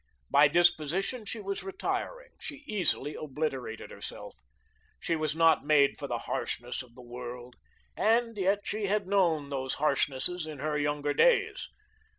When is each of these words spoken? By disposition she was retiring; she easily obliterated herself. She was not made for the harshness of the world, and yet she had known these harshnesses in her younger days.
By 0.31 0.47
disposition 0.47 1.25
she 1.25 1.39
was 1.39 1.61
retiring; 1.61 2.31
she 2.39 2.63
easily 2.65 3.13
obliterated 3.13 3.91
herself. 3.91 4.33
She 4.99 5.15
was 5.15 5.35
not 5.35 5.63
made 5.63 5.99
for 5.99 6.07
the 6.07 6.17
harshness 6.25 6.81
of 6.81 6.95
the 6.95 7.03
world, 7.03 7.55
and 7.95 8.35
yet 8.35 8.61
she 8.63 8.87
had 8.87 9.05
known 9.05 9.51
these 9.51 9.75
harshnesses 9.75 10.47
in 10.47 10.57
her 10.57 10.75
younger 10.75 11.13
days. 11.13 11.69